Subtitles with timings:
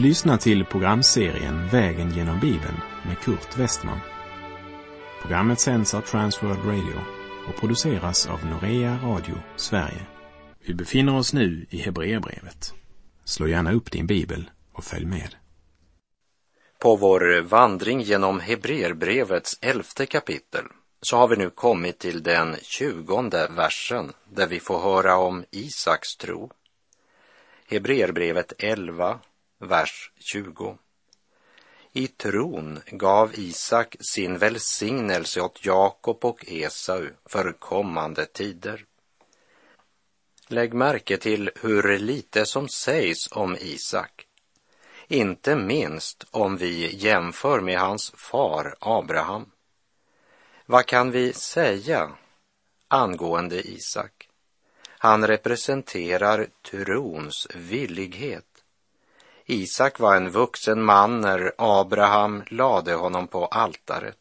[0.00, 4.00] Du lyssnar till programserien Vägen genom Bibeln med Kurt Westman.
[5.22, 7.00] Programmet sänds av Transworld Radio
[7.48, 10.06] och produceras av Norea Radio Sverige.
[10.66, 12.74] Vi befinner oss nu i Hebreerbrevet.
[13.24, 15.34] Slå gärna upp din bibel och följ med.
[16.78, 20.64] På vår vandring genom Hebreerbrevets elfte kapitel
[21.02, 26.16] så har vi nu kommit till den tjugonde versen där vi får höra om Isaks
[26.16, 26.50] tro.
[27.68, 29.20] Hebreerbrevet 11,
[29.60, 30.78] vers 20.
[31.92, 38.84] I tron gav Isak sin välsignelse åt Jakob och Esau för kommande tider.
[40.48, 44.26] Lägg märke till hur lite som sägs om Isak.
[45.08, 49.50] Inte minst om vi jämför med hans far Abraham.
[50.66, 52.12] Vad kan vi säga
[52.88, 54.28] angående Isak?
[54.88, 58.49] Han representerar trons villighet.
[59.50, 64.16] Isak var en vuxen man när Abraham lade honom på altaret.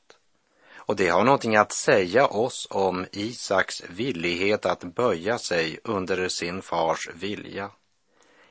[0.75, 6.61] Och det har någonting att säga oss om Isaks villighet att böja sig under sin
[6.61, 7.71] fars vilja.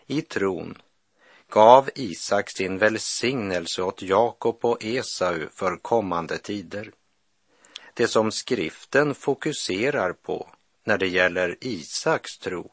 [0.06, 0.82] I tron
[1.50, 6.92] gav Isak sin välsignelse åt Jakob och Esau för kommande tider.
[7.94, 10.48] Det som skriften fokuserar på
[10.84, 12.70] när det gäller Isaks tro,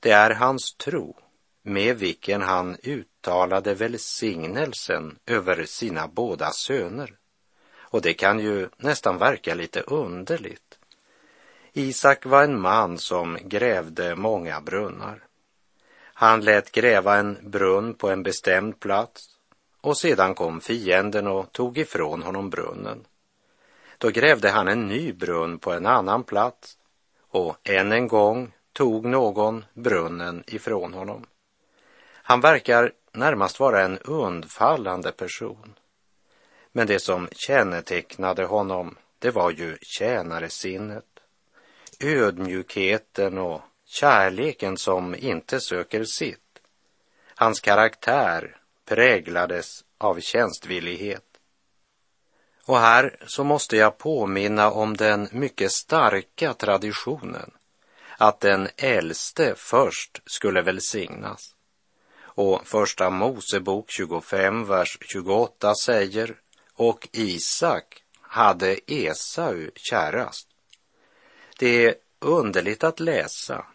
[0.00, 1.16] det är hans tro
[1.66, 7.16] med vilken han uttalade välsignelsen över sina båda söner.
[7.76, 10.78] Och det kan ju nästan verka lite underligt.
[11.72, 15.24] Isak var en man som grävde många brunnar.
[16.14, 19.28] Han lät gräva en brunn på en bestämd plats
[19.80, 23.06] och sedan kom fienden och tog ifrån honom brunnen.
[23.98, 26.78] Då grävde han en ny brunn på en annan plats
[27.28, 31.26] och än en gång tog någon brunnen ifrån honom.
[32.26, 35.74] Han verkar närmast vara en undfallande person.
[36.72, 41.04] Men det som kännetecknade honom, det var ju tjänaresinnet,
[42.00, 46.60] ödmjukheten och kärleken som inte söker sitt.
[47.34, 51.24] Hans karaktär präglades av tjänstvillighet.
[52.66, 57.50] Och här så måste jag påminna om den mycket starka traditionen
[58.18, 61.53] att den äldste först skulle välsignas.
[62.34, 66.36] Och första Mosebok 25, vers 28 säger,
[66.74, 70.48] och Isak hade Esau kärast.
[71.58, 73.66] Det är underligt att läsa.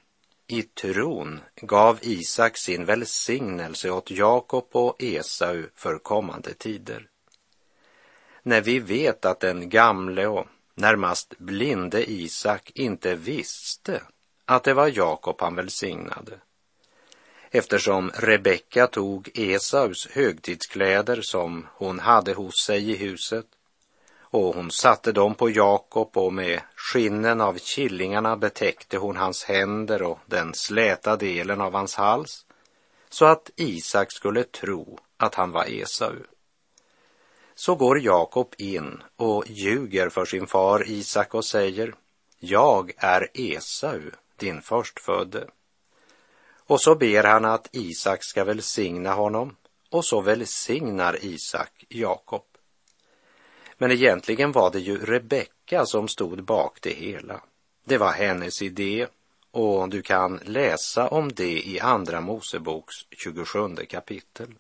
[0.48, 7.08] I tron gav Isak sin välsignelse åt Jakob och Esau för kommande tider.
[8.44, 14.02] När vi vet att den gamle och närmast blinde Isak inte visste
[14.46, 16.40] att det var Jakob han välsignade,
[17.52, 23.46] eftersom Rebecka tog Esaus högtidskläder som hon hade hos sig i huset
[24.32, 30.02] och hon satte dem på Jakob och med skinnen av killingarna betäckte hon hans händer
[30.02, 32.46] och den släta delen av hans hals
[33.10, 36.16] så att Isak skulle tro att han var Esau.
[37.56, 41.94] Så går Jakob in och ljuger för sin far Isak och säger
[42.40, 44.02] Jag är Esau,
[44.36, 45.48] din förstfödde.
[46.70, 49.56] Och så ber han att Isak ska välsigna honom
[49.90, 52.46] och så välsignar Isak Jakob.
[53.78, 57.42] Men egentligen var det ju Rebecka som stod bak det hela.
[57.86, 59.08] Det var hennes idé
[59.52, 64.54] och du kan läsa om det i Andra Moseboks 27 kapitel.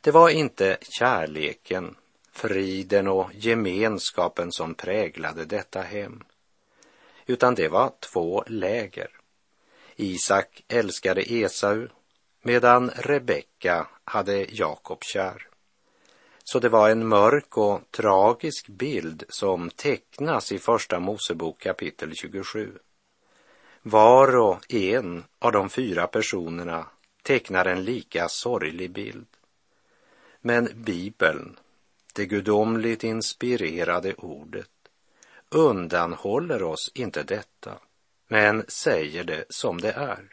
[0.00, 1.96] Det var inte kärleken,
[2.32, 6.24] friden och gemenskapen som präglade detta hem,
[7.26, 9.08] utan det var två läger.
[9.96, 11.88] Isak älskade Esau
[12.42, 15.48] medan Rebecka hade Jakob kär.
[16.44, 22.72] Så det var en mörk och tragisk bild som tecknas i Första Mosebok kapitel 27.
[23.82, 26.86] Var och en av de fyra personerna
[27.22, 29.26] tecknar en lika sorglig bild.
[30.40, 31.58] Men Bibeln,
[32.14, 34.70] det gudomligt inspirerade ordet,
[35.50, 37.78] undanhåller oss inte detta
[38.28, 40.24] men säger det som det är.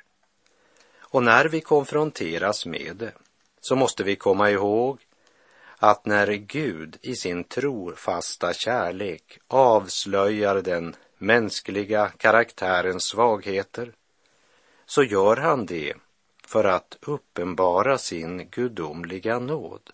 [0.99, 3.13] Och när vi konfronteras med det
[3.61, 4.99] så måste vi komma ihåg
[5.77, 13.93] att när Gud i sin trofasta kärlek avslöjar den mänskliga karaktärens svagheter
[14.85, 15.93] så gör han det
[16.45, 19.89] för att uppenbara sin gudomliga nåd.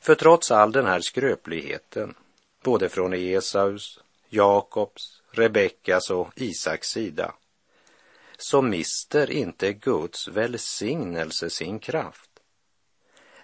[0.00, 2.14] För trots all den här skröpligheten,
[2.62, 7.34] både från Esaus, Jakobs Rebeckas och Isaks sida,
[8.38, 12.30] så mister inte Guds välsignelse sin kraft.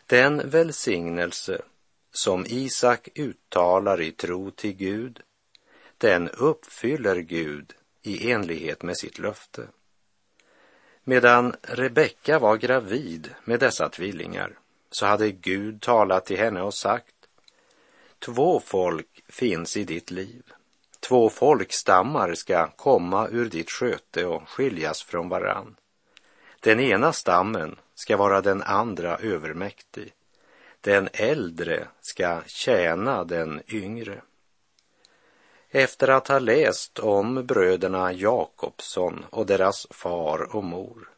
[0.07, 1.63] Den välsignelse
[2.13, 5.21] som Isak uttalar i tro till Gud,
[5.99, 9.69] den uppfyller Gud i enlighet med sitt löfte.
[11.05, 14.59] Medan Rebecka var gravid med dessa tvillingar
[14.91, 17.15] så hade Gud talat till henne och sagt
[18.19, 20.43] Två folk finns i ditt liv.
[21.09, 25.77] Två folkstammar ska komma ur ditt sköte och skiljas från varann.
[26.61, 30.13] Den ena stammen ska vara den andra övermäktig.
[30.81, 34.23] Den äldre ska tjäna den yngre.
[35.71, 41.11] Efter att ha läst om bröderna Jakobsson och deras far och mor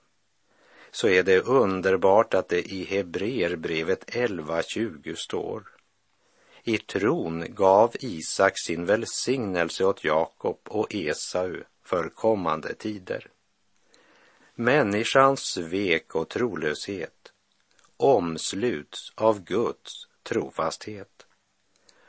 [0.91, 5.78] så är det underbart att det i Hebreerbrevet 11.20 står
[6.69, 13.27] i tron gav Isak sin välsignelse åt Jakob och Esau för kommande tider.
[14.55, 17.33] Människans svek och trolöshet
[17.97, 21.27] omsluts av Guds trofasthet.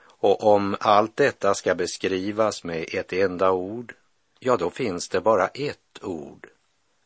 [0.02, 3.96] Och om allt detta ska beskrivas med ett enda ord,
[4.40, 6.48] ja, då finns det bara ett ord,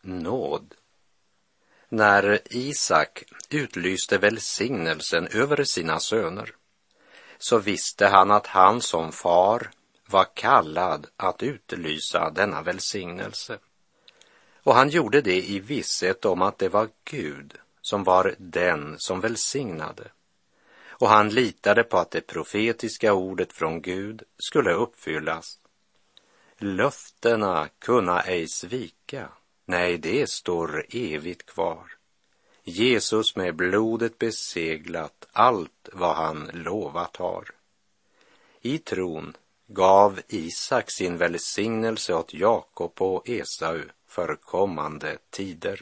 [0.01, 0.75] nåd.
[1.89, 6.55] När Isak utlyste välsignelsen över sina söner
[7.43, 9.71] så visste han att han som far
[10.07, 13.59] var kallad att utlysa denna välsignelse.
[14.63, 19.21] Och han gjorde det i visshet om att det var Gud som var den som
[19.21, 20.11] välsignade.
[20.87, 25.59] Och han litade på att det profetiska ordet från Gud skulle uppfyllas.
[26.57, 29.29] Löftena kunna ej svika,
[29.65, 32.02] nej, det står evigt kvar.
[32.63, 37.49] Jesus med blodet beseglat allt vad han lovat har.
[38.61, 39.37] I tron
[39.67, 45.81] gav Isak sin välsignelse åt Jakob och Esau för kommande tider.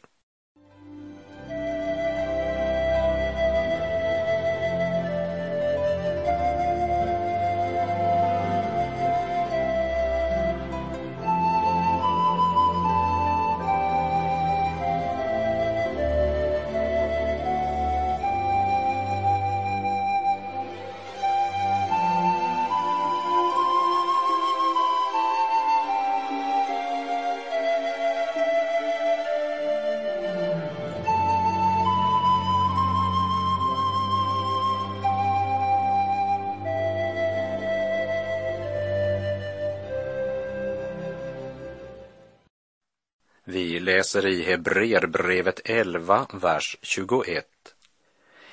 [43.61, 47.45] Vi läser i Hebreerbrevet 11, vers 21.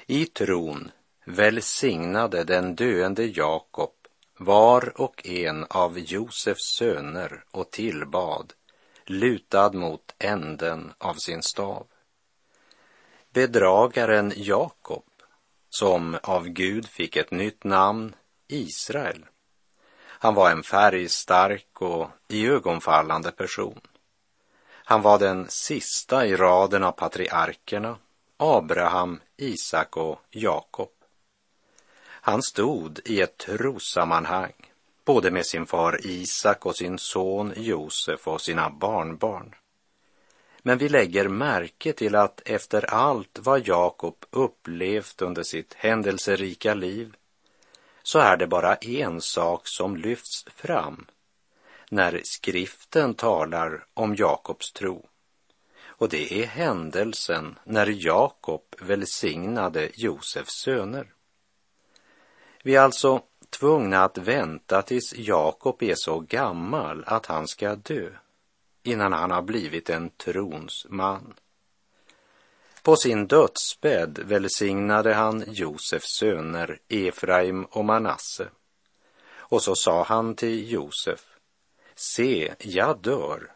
[0.07, 0.91] I tron
[1.25, 3.93] välsignade den döende Jakob
[4.39, 8.53] var och en av Josefs söner och tillbad,
[9.07, 11.87] lutad mot änden av sin stav.
[13.33, 15.07] Bedragaren Jakob,
[15.71, 18.15] som av Gud fick ett nytt namn,
[18.49, 19.27] Israel.
[20.01, 23.81] Han var en färgstark och iögonfallande person.
[24.89, 27.99] Han var den sista i raden av patriarkerna,
[28.37, 30.93] Abraham, Isak och Jakob.
[32.05, 34.53] Han stod i ett trossammanhang,
[35.05, 39.55] både med sin far Isak och sin son Josef och sina barnbarn.
[40.59, 47.17] Men vi lägger märke till att efter allt vad Jakob upplevt under sitt händelserika liv
[48.03, 51.07] så är det bara en sak som lyfts fram
[51.91, 55.07] när skriften talar om Jakobs tro.
[55.87, 61.13] Och det är händelsen när Jakob välsignade Josefs söner.
[62.63, 68.11] Vi är alltså tvungna att vänta tills Jakob är så gammal att han ska dö
[68.83, 71.35] innan han har blivit en trons man.
[72.83, 78.49] På sin dödsbädd välsignade han Josefs söner Efraim och Manasse.
[79.31, 81.38] Och så sa han till Josef,
[81.99, 83.53] se, jag dör,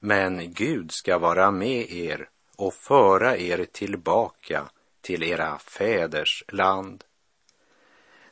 [0.00, 4.70] men Gud ska vara med er och föra er tillbaka
[5.00, 7.04] till era fäders land.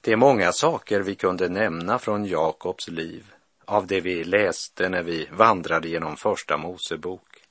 [0.00, 3.32] Det är många saker vi kunde nämna från Jakobs liv
[3.64, 7.42] av det vi läste när vi vandrade genom Första Mosebok.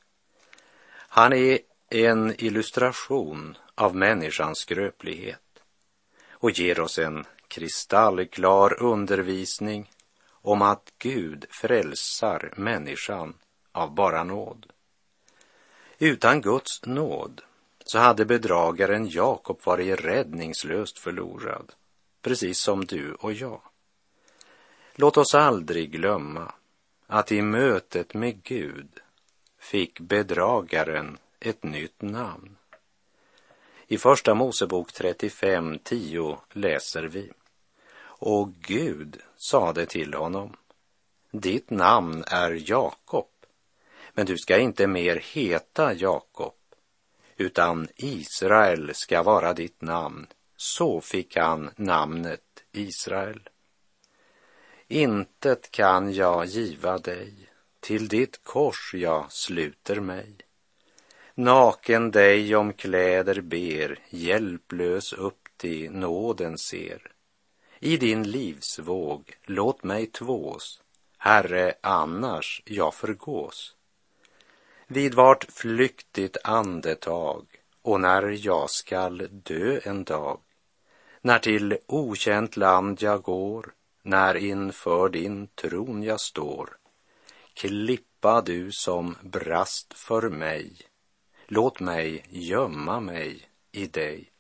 [0.90, 1.60] Han är
[1.90, 5.40] en illustration av människans skröplighet
[6.32, 9.90] och ger oss en kristallklar undervisning
[10.48, 13.34] om att Gud frälsar människan
[13.72, 14.66] av bara nåd.
[16.00, 17.42] Utan Guds nåd
[17.80, 21.74] så hade bedragaren Jakob varit räddningslöst förlorad,
[22.22, 23.62] precis som du och jag.
[24.96, 26.51] Låt oss aldrig glömma
[27.08, 29.00] att i mötet med Gud
[29.60, 32.58] fick bedragaren ett nytt namn.
[33.88, 37.32] I Första Mosebok 35.10 läser vi.
[38.20, 40.56] Och Gud sade till honom,
[41.32, 43.30] ditt namn är Jakob,
[44.14, 46.54] men du ska inte mer heta Jakob,
[47.38, 50.28] utan Israel ska vara ditt namn.
[50.60, 53.50] Så fick han namnet Israel.
[54.88, 57.34] Intet kan jag giva dig,
[57.80, 60.36] till ditt kors jag sluter mig.
[61.36, 67.12] Naken dig om kläder ber, hjälplös upp till nåden ser.
[67.80, 70.82] I din livsvåg låt mig tvås,
[71.18, 73.76] Herre, annars jag förgås.
[74.88, 77.46] Vid vart flyktigt andetag
[77.82, 80.40] och när jag skall dö en dag,
[81.22, 86.78] när till okänt land jag går, när inför din tron jag står,
[87.54, 90.76] klippa du som brast för mig,
[91.48, 94.32] låt mig gömma mig i dig.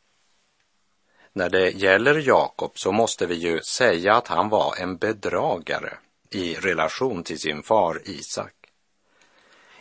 [1.37, 5.97] När det gäller Jakob så måste vi ju säga att han var en bedragare
[6.29, 8.53] i relation till sin far Isak.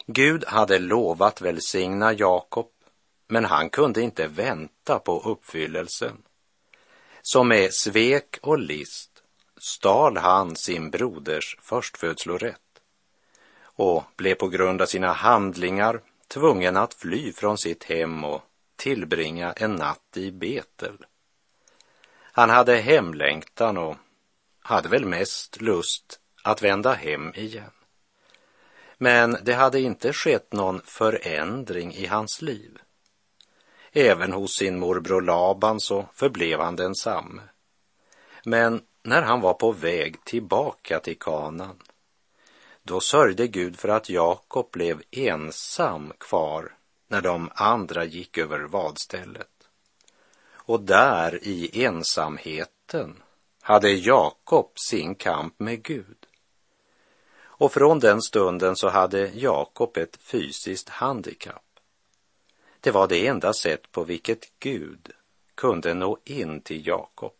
[0.06, 2.70] Gud hade lovat välsigna Jakob,
[3.28, 6.22] men han kunde inte vänta på uppfyllelsen.
[7.22, 9.22] Så med svek och list
[9.56, 12.80] stal han sin broders förstfödslorätt
[13.62, 18.42] och blev på grund av sina handlingar tvungen att fly från sitt hem och
[18.76, 20.96] tillbringa en natt i Betel.
[22.36, 23.96] Han hade hemlängtan och
[24.60, 27.70] hade väl mest lust att vända hem igen.
[28.98, 32.78] Men det hade inte skett någon förändring i hans liv.
[33.92, 37.42] Även hos sin morbror Laban så förblev han densamme.
[38.44, 41.82] Men när han var på väg tillbaka till kanan,
[42.82, 46.76] då sörjde Gud för att Jakob blev ensam kvar
[47.08, 49.55] när de andra gick över vadstället.
[50.66, 53.22] Och där i ensamheten
[53.62, 56.26] hade Jakob sin kamp med Gud.
[57.38, 61.62] Och från den stunden så hade Jakob ett fysiskt handikapp.
[62.80, 65.10] Det var det enda sätt på vilket Gud
[65.54, 67.32] kunde nå in till Jakob.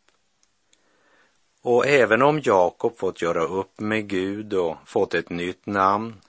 [1.63, 6.21] Och även om Jakob fått göra upp med Gud och fått ett nytt namn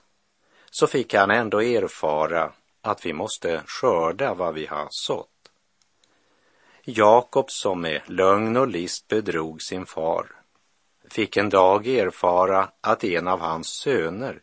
[0.70, 2.52] så fick han ändå erfara
[2.82, 5.37] att vi måste skörda vad vi har sått.
[6.90, 10.26] Jakob som med lögn och list bedrog sin far
[11.10, 14.42] fick en dag erfara att en av hans söner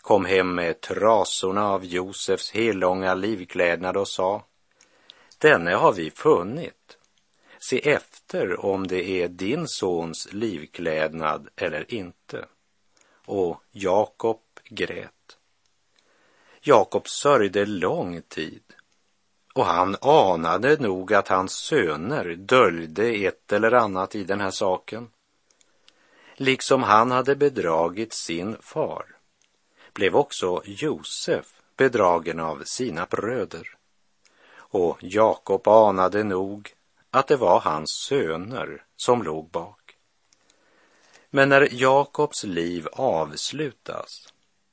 [0.00, 4.44] kom hem med trasorna av Josefs hellånga livklädnad och sa
[5.38, 6.98] Denne har vi funnit.
[7.58, 12.46] Se efter om det är din sons livklädnad eller inte.
[13.26, 15.38] Och Jakob grät.
[16.60, 18.62] Jakob sörjde lång tid
[19.52, 25.08] och han anade nog att hans söner döljde ett eller annat i den här saken.
[26.36, 29.06] Liksom han hade bedragit sin far
[29.92, 33.76] blev också Josef bedragen av sina bröder.
[34.54, 36.74] Och Jakob anade nog
[37.10, 39.96] att det var hans söner som låg bak.
[41.30, 44.32] Men när Jakobs liv avslutas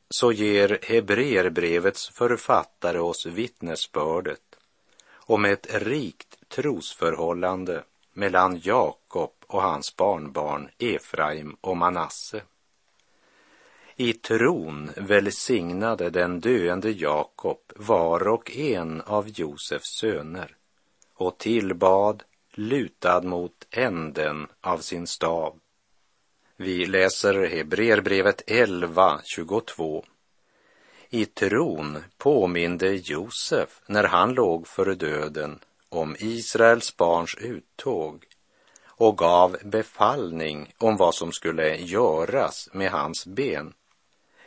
[0.10, 4.49] så ger Hebreerbrevets författare oss vittnesbördet
[5.30, 7.84] om ett rikt trosförhållande
[8.14, 12.42] mellan Jakob och hans barnbarn Efraim och Manasse.
[13.96, 20.56] I tron välsignade den döende Jakob var och en av Josefs söner
[21.14, 25.60] och tillbad lutad mot änden av sin stav.
[26.58, 30.06] Vi läser Hebreerbrevet 11, 22.
[31.12, 38.26] I tron påminde Josef när han låg för döden om Israels barns uttåg
[38.86, 43.74] och gav befallning om vad som skulle göras med hans ben.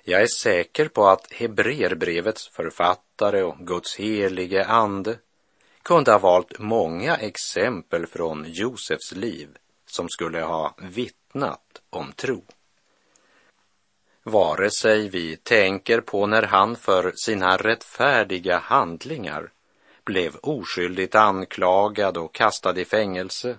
[0.04, 5.18] Jag är säker på att Hebreerbrevets författare och Guds helige ande
[5.82, 9.48] kunde ha valt många exempel från Josefs liv
[9.86, 12.44] som skulle ha vittnat om tro.
[14.22, 19.52] Vare sig vi tänker på när han för sina rättfärdiga handlingar
[20.04, 23.56] blev oskyldigt anklagad och kastad i fängelse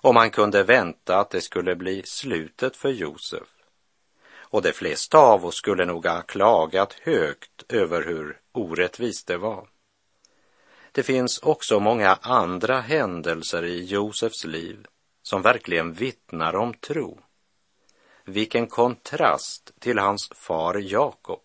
[0.00, 3.48] om man kunde vänta att det skulle bli slutet för Josef.
[4.50, 9.68] Och de flesta av oss skulle nog ha klagat högt över hur orättvist det var.
[10.92, 14.86] Det finns också många andra händelser i Josefs liv
[15.22, 17.20] som verkligen vittnar om tro.
[18.28, 21.40] Vilken kontrast till hans far Jakob.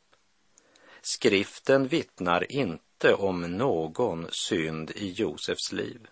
[1.01, 6.07] Skriften vittnar inte om någon synd i Josefs liv.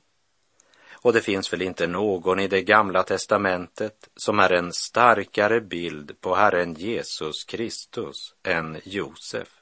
[0.92, 6.22] Och det finns väl inte någon i det gamla testamentet som är en starkare bild
[6.22, 9.62] på Herren Jesus Kristus än Josef.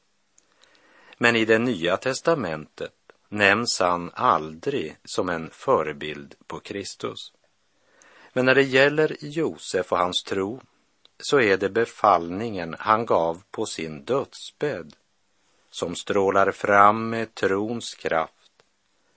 [1.18, 2.94] Men i det nya testamentet
[3.30, 7.34] nämns han aldrig som en förebild på Kristus.
[8.34, 10.62] Men när det gäller Josef och hans tro
[11.20, 14.96] så är det befallningen han gav på sin dödsbädd
[15.70, 18.52] som strålar fram med trons kraft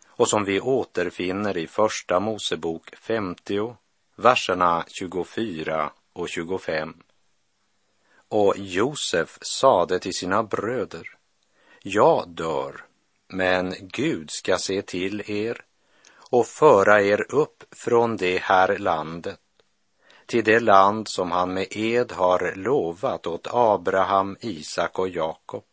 [0.07, 3.77] och som vi återfinner i Första Mosebok 50,
[4.17, 6.95] verserna 24 och 25.
[8.29, 11.09] Och Josef sade till sina bröder,
[11.83, 12.85] jag dör,
[13.29, 15.65] men Gud ska se till er
[16.31, 19.41] och föra er upp från det här landet
[20.33, 25.65] till det land som han med ed har lovat åt Abraham, Isak och Jakob.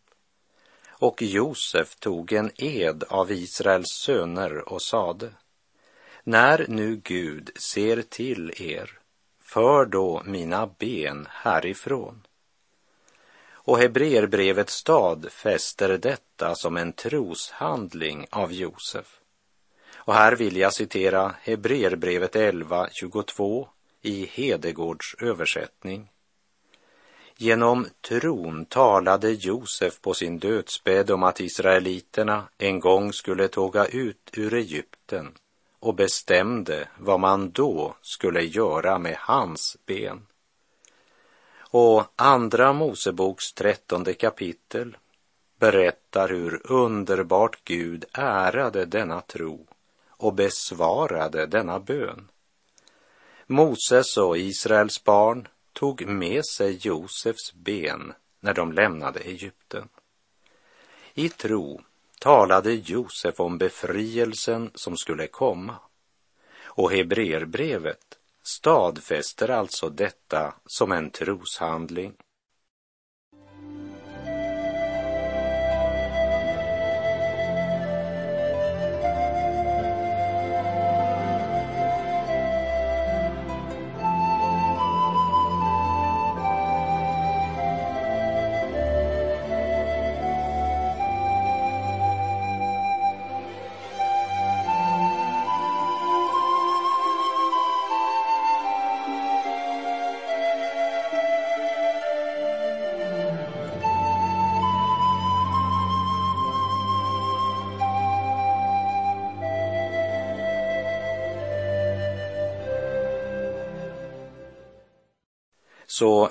[0.89, 5.29] Och Josef tog en ed av Israels söner och sade,
[6.23, 8.99] när nu Gud ser till er,
[9.41, 12.27] för då mina ben härifrån.
[13.51, 19.19] Och Hebreerbrevet stadfäster detta som en troshandling av Josef.
[19.95, 23.67] Och här vill jag citera Hebreerbrevet 11, 22
[24.01, 26.09] i Hedegårds översättning.
[27.37, 34.29] Genom tron talade Josef på sin dödsbädd om att israeliterna en gång skulle tåga ut
[34.33, 35.33] ur Egypten
[35.79, 40.25] och bestämde vad man då skulle göra med hans ben.
[41.71, 44.97] Och Andra Moseboks trettonde kapitel
[45.59, 49.67] berättar hur underbart Gud ärade denna tro
[50.09, 52.27] och besvarade denna bön.
[53.51, 59.89] Moses och Israels barn tog med sig Josefs ben när de lämnade Egypten.
[61.13, 61.81] I tro
[62.19, 65.75] talade Josef om befrielsen som skulle komma.
[66.63, 72.13] Och Hebreerbrevet stadfäster alltså detta som en troshandling.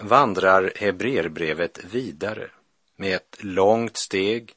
[0.09, 2.51] Vandrar Hebreerbrevet vidare
[2.97, 4.55] med ett långt steg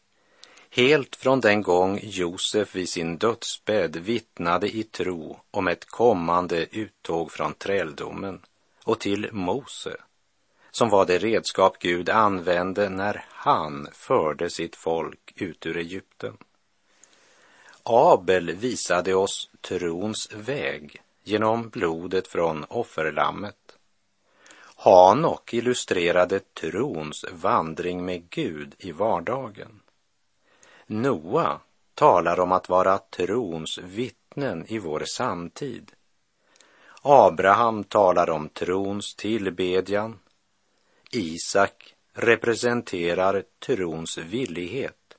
[0.70, 7.32] helt från den gång Josef vid sin dödsbädd vittnade i tro om ett kommande uttåg
[7.32, 8.42] från träldomen
[8.84, 9.96] och till Mose,
[10.72, 16.38] som var det redskap Gud använde när han förde sitt folk ut ur Egypten.
[17.84, 23.61] Abel visade oss trons väg genom blodet från offerlammet
[24.84, 29.82] Hanok illustrerade trons vandring med Gud i vardagen.
[30.88, 31.60] Noa
[31.94, 35.92] talar om att vara trons vittnen i vår samtid.
[37.02, 40.20] Abraham talar om trons tillbedjan.
[41.12, 45.18] Isak representerar trons villighet.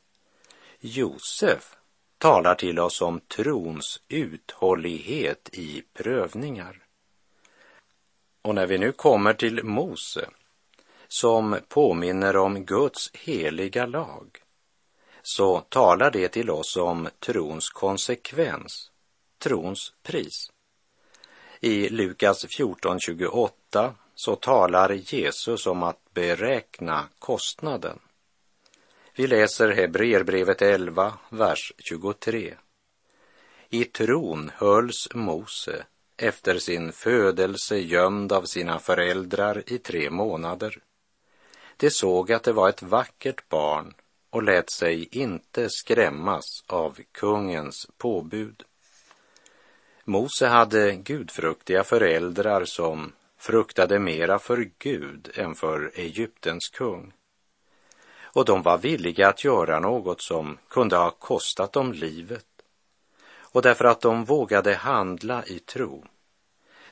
[0.81, 1.77] Josef
[2.19, 6.83] talar till oss om trons uthållighet i prövningar.
[8.43, 10.29] Och när vi nu kommer till Mose,
[11.09, 14.43] som påminner om Guds heliga lag,
[15.23, 18.91] så talar det till oss om trons konsekvens,
[19.39, 20.53] trons pris.
[21.61, 27.99] I Lukas 14.28 så talar Jesus om att beräkna kostnaden.
[29.15, 32.55] Vi läser Hebreerbrevet 11, vers 23.
[33.69, 35.87] I tron hölls Mose
[36.23, 40.79] efter sin födelse gömd av sina föräldrar i tre månader.
[41.77, 43.95] De såg att det var ett vackert barn
[44.31, 48.63] och lät sig inte skrämmas av kungens påbud.
[50.05, 57.13] Mose hade gudfruktiga föräldrar som fruktade mera för Gud än för Egyptens kung.
[58.23, 62.47] Och de var villiga att göra något som kunde ha kostat dem livet.
[63.53, 66.05] Och därför att de vågade handla i tro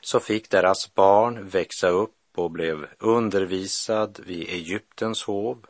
[0.01, 5.65] så fick deras barn växa upp och blev undervisad vid Egyptens hov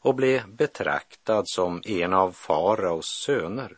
[0.00, 3.76] och blev betraktad som en av faraos söner.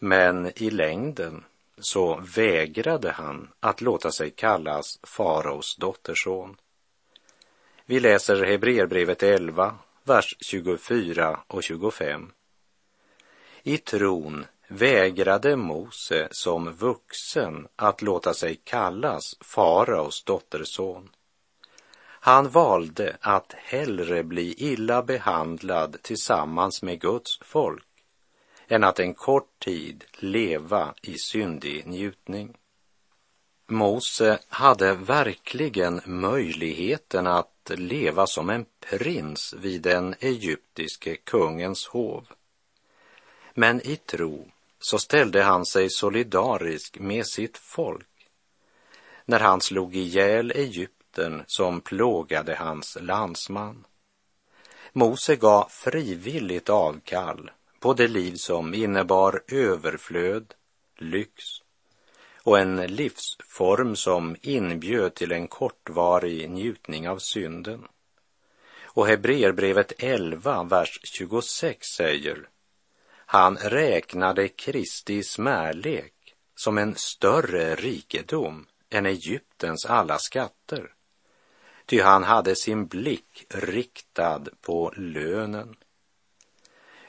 [0.00, 1.44] Men i längden
[1.78, 6.56] så vägrade han att låta sig kallas faraos dotterson.
[7.86, 12.32] Vi läser Hebreerbrevet 11, vers 24 och 25.
[13.62, 21.10] I tron vägrade Mose som vuxen att låta sig kallas faraos dotterson.
[22.04, 27.84] Han valde att hellre bli illa behandlad tillsammans med Guds folk
[28.68, 32.56] än att en kort tid leva i syndig njutning.
[33.66, 42.26] Mose hade verkligen möjligheten att leva som en prins vid den egyptiske kungens hov.
[43.54, 44.50] Men i tro
[44.84, 48.28] så ställde han sig solidarisk med sitt folk
[49.24, 53.86] när han slog ihjäl Egypten som plågade hans landsman.
[54.92, 60.54] Mose gav frivilligt avkall på det liv som innebar överflöd,
[60.98, 61.44] lyx
[62.42, 67.86] och en livsform som inbjöd till en kortvarig njutning av synden.
[68.82, 72.48] Och Hebreerbrevet 11, vers 26 säger
[73.34, 80.92] han räknade Kristi smärlek som en större rikedom än Egyptens alla skatter.
[81.86, 85.76] Ty han hade sin blick riktad på lönen.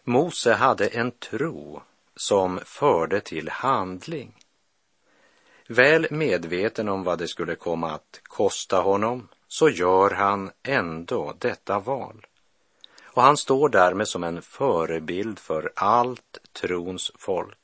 [0.03, 1.81] Mose hade en tro
[2.15, 4.35] som förde till handling.
[5.67, 11.79] Väl medveten om vad det skulle komma att kosta honom så gör han ändå detta
[11.79, 12.25] val.
[13.15, 17.57] Och han står därmed som en förebild för allt trons folk.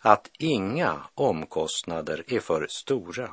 [0.00, 3.30] Att inga omkostnader är för stora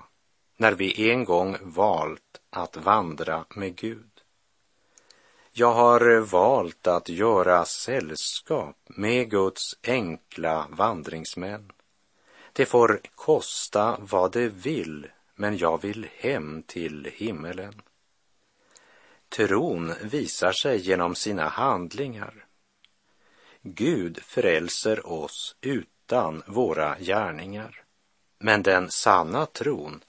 [0.57, 4.09] när vi en gång valt att vandra med Gud.
[5.51, 11.71] Jag har valt att göra sällskap med Guds enkla vandringsmän.
[12.53, 17.81] Det får kosta vad det vill, men jag vill hem till himmelen.
[19.35, 22.45] Tron visar sig genom sina handlingar.
[23.61, 27.83] Gud frälser oss utan våra gärningar.
[28.39, 30.03] Men den sanna tron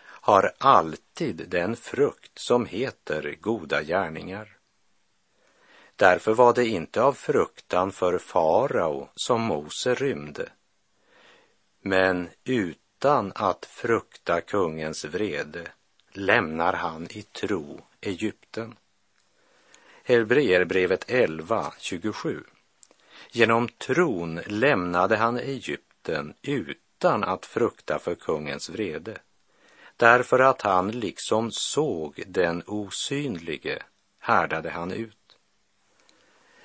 [0.00, 4.56] har alltid den frukt som heter goda gärningar.
[5.96, 10.48] Därför var det inte av fruktan för farao som Mose rymde,
[11.80, 15.72] men utan att frukta kungens vrede
[16.12, 18.74] lämnar han i tro Egypten.
[20.04, 22.44] Hebreerbrevet 11, 27.
[23.30, 29.18] Genom tron lämnade han Egypten utan att frukta för kungens vrede,
[29.96, 33.82] därför att han liksom såg den osynlige
[34.18, 35.38] härdade han ut.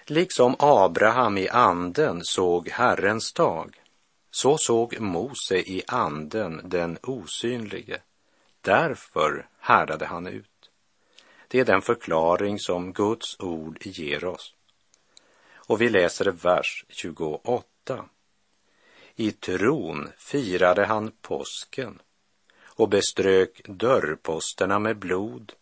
[0.05, 3.81] Liksom Abraham i anden såg Herrens dag,
[4.31, 8.01] så såg Mose i anden den osynlige.
[8.61, 10.52] Därför härdade han ut.
[11.53, 14.55] Det är den förklaring som Guds ord ger oss.
[15.53, 18.05] Och vi läser vers 28.
[19.15, 22.01] I tron firade han påsken
[22.63, 25.53] och beströk dörrposterna med blod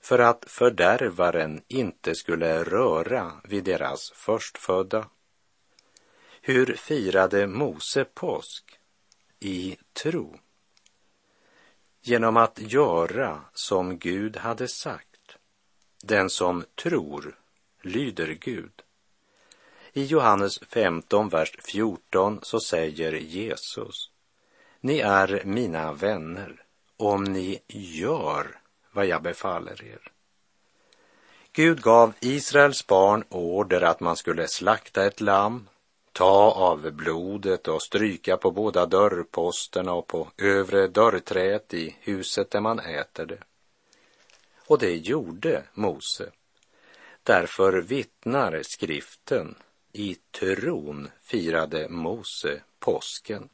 [0.00, 5.08] för att fördärvaren inte skulle röra vid deras förstfödda.
[6.40, 8.78] Hur firade Mose påsk?
[9.40, 10.38] I tro.
[12.02, 15.15] Genom att göra som Gud hade sagt.
[16.08, 17.36] Den som tror
[17.82, 18.82] lyder Gud.
[19.92, 24.10] I Johannes 15, vers 14 så säger Jesus,
[24.80, 26.62] ni är mina vänner
[26.96, 28.58] om ni gör
[28.92, 30.12] vad jag befaller er.
[31.52, 35.68] Gud gav Israels barn order att man skulle slakta ett lamm,
[36.12, 42.60] ta av blodet och stryka på båda dörrposterna och på övre dörrträet i huset där
[42.60, 43.42] man äter det.
[44.66, 46.30] Och det gjorde Mose.
[47.22, 49.54] Därför vittnar skriften
[49.92, 53.48] i tron firade Mose påsken.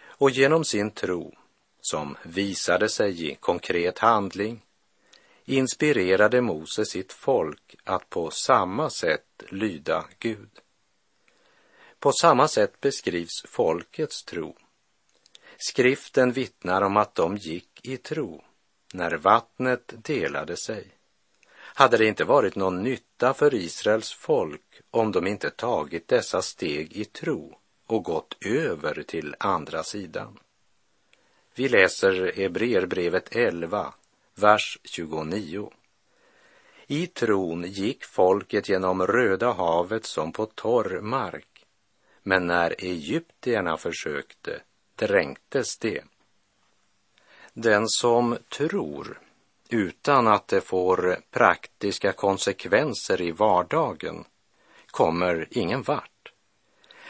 [0.00, 1.34] Och genom sin tro,
[1.80, 4.64] som visade sig i konkret handling,
[5.44, 10.50] inspirerade Mose sitt folk att på samma sätt lyda Gud.
[11.98, 14.56] På samma sätt beskrivs folkets tro.
[15.56, 18.44] Skriften vittnar om att de gick i tro
[18.92, 20.86] när vattnet delade sig.
[21.78, 26.92] Hade det inte varit någon nytta för Israels folk om de inte tagit dessa steg
[26.92, 30.38] i tro och gått över till andra sidan?
[31.54, 33.94] Vi läser Hebreerbrevet 11,
[34.34, 35.70] vers 29.
[36.86, 41.66] I tron gick folket genom Röda havet som på torr mark,
[42.22, 44.60] men när egyptierna försökte
[44.96, 46.04] dränktes det.
[47.60, 49.20] Den som tror
[49.68, 54.24] utan att det får praktiska konsekvenser i vardagen
[54.86, 56.32] kommer ingen vart.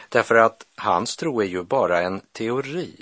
[0.08, 2.96] Därför att hans tro är ju bara en teori.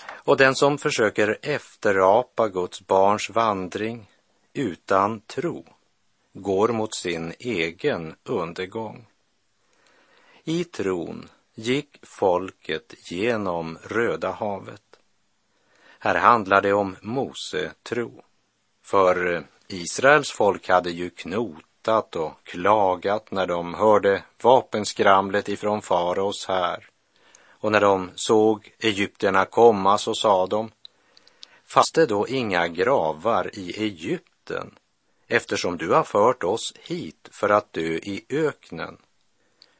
[0.00, 4.10] Och den som försöker efterapa Guds barns vandring
[4.52, 5.64] utan tro
[6.32, 9.06] går mot sin egen undergång.
[10.44, 14.87] I tron gick folket genom Röda havet.
[15.98, 18.22] Här handlar det om Mose tro.
[18.84, 26.46] För eh, Israels folk hade ju knotat och klagat när de hörde vapenskramlet ifrån faraos
[26.48, 26.88] här.
[27.60, 30.70] Och när de såg egyptierna komma så sa de,
[31.66, 34.74] fast det då inga gravar i Egypten,
[35.28, 38.98] eftersom du har fört oss hit för att dö i öknen.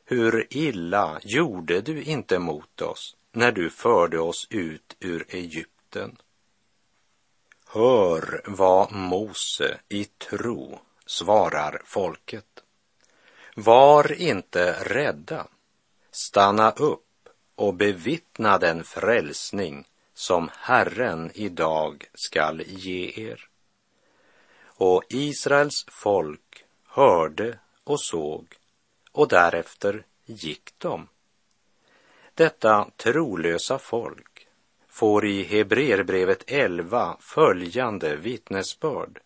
[0.04, 5.77] Hur illa gjorde du inte mot oss när du förde oss ut ur Egypten?
[7.66, 12.62] Hör vad Mose i tro svarar folket.
[13.57, 15.46] Var inte rädda.
[16.11, 23.48] Stanna upp och bevittna den frälsning som Herren idag skall ge er.
[24.64, 28.57] Och Israels folk hörde och såg
[29.12, 31.09] och därefter gick de.
[32.35, 34.27] Detta trolösa folk
[34.98, 39.20] får i Hebreerbrevet 11 följande vittnesbörd.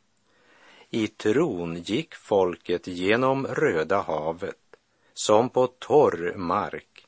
[0.90, 4.56] I tron gick folket genom Röda havet
[5.14, 7.06] som på torr mark,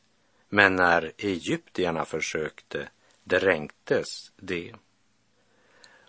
[0.48, 2.88] men när egyptierna försökte
[3.24, 4.74] dränktes det.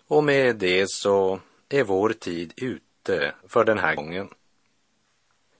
[0.06, 4.28] Och med det så är vår tid ute för den här gången.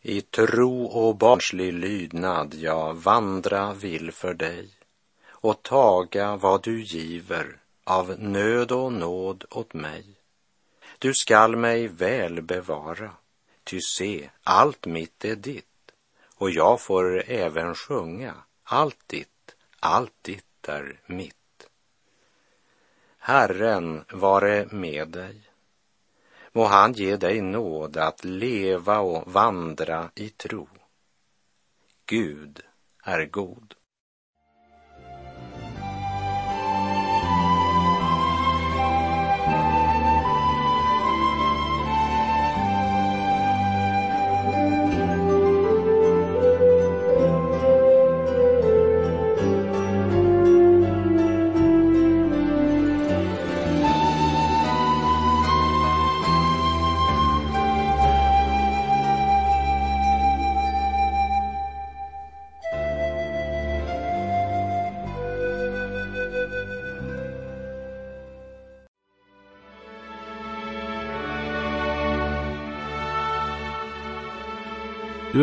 [0.02, 4.75] I tro och barnslig lydnad jag vandra vill för dig
[5.40, 10.05] och taga vad du giver av nöd och nåd åt mig.
[10.99, 13.11] Du skall mig väl bevara,
[13.64, 15.92] ty se, allt mitt är ditt,
[16.35, 21.37] och jag får även sjunga, allt ditt, allt ditt är mitt.
[23.18, 25.40] Herren vare med dig.
[26.53, 30.68] Må han ge dig nåd att leva och vandra i tro.
[32.07, 32.61] Gud
[33.03, 33.75] är god.